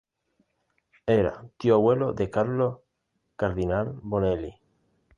Era 1.05 1.45
tío-abuelo 1.59 2.13
de 2.13 2.31
Carlo 2.31 2.85
Cardinal 3.35 3.99
Bonelli. 4.01 4.59